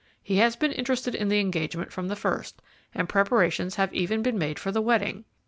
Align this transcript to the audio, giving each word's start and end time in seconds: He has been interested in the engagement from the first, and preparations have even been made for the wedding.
He 0.23 0.37
has 0.37 0.55
been 0.55 0.71
interested 0.71 1.13
in 1.13 1.27
the 1.29 1.39
engagement 1.39 1.91
from 1.93 2.07
the 2.07 2.15
first, 2.15 2.59
and 2.91 3.07
preparations 3.07 3.75
have 3.75 3.93
even 3.93 4.23
been 4.23 4.39
made 4.39 4.57
for 4.57 4.71
the 4.71 4.81
wedding. 4.81 5.25